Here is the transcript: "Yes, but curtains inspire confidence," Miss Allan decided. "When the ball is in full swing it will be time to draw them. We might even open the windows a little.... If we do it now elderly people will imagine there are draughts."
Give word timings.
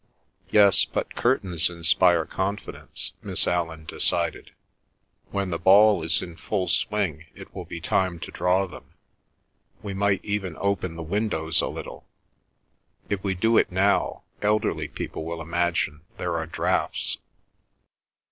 "Yes, 0.49 0.83
but 0.83 1.13
curtains 1.13 1.69
inspire 1.69 2.25
confidence," 2.25 3.13
Miss 3.21 3.45
Allan 3.45 3.85
decided. 3.85 4.49
"When 5.29 5.51
the 5.51 5.59
ball 5.59 6.01
is 6.01 6.23
in 6.23 6.37
full 6.37 6.69
swing 6.69 7.27
it 7.35 7.53
will 7.53 7.65
be 7.65 7.79
time 7.79 8.17
to 8.21 8.31
draw 8.31 8.65
them. 8.65 8.95
We 9.83 9.93
might 9.93 10.25
even 10.25 10.57
open 10.59 10.95
the 10.95 11.03
windows 11.03 11.61
a 11.61 11.67
little.... 11.67 12.07
If 13.09 13.23
we 13.23 13.35
do 13.35 13.59
it 13.59 13.71
now 13.71 14.23
elderly 14.41 14.87
people 14.87 15.23
will 15.23 15.39
imagine 15.39 16.01
there 16.17 16.35
are 16.35 16.47
draughts." 16.47 17.19